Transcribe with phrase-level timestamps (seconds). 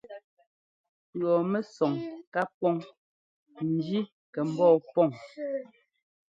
[1.19, 1.93] Pʉ̈ɔmɛsɔŋ
[2.33, 2.75] ká pɔŋ
[3.71, 3.99] njí
[4.33, 5.09] kɛ ḿbɔɔ pɔŋ.